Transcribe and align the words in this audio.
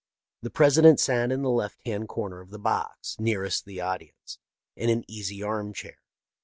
The 0.41 0.49
President 0.49 0.99
sat 0.99 1.31
in 1.31 1.43
the 1.43 1.51
left 1.51 1.85
hand 1.85 2.09
corner 2.09 2.41
of 2.41 2.49
the 2.49 2.57
box, 2.57 3.17
nearest 3.19 3.65
the 3.65 3.81
audi 3.81 4.15
ence, 4.17 4.39
in 4.75 4.89
an 4.89 5.03
easy 5.07 5.43
arm 5.43 5.73
chair. 5.73 5.99